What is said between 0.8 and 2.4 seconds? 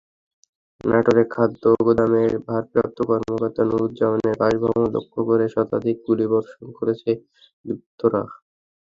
নাটোরে খাদ্যগুদামের